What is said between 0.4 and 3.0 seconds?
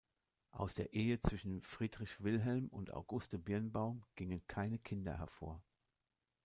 Aus der Ehe zwischen Friedrich Wilhelm und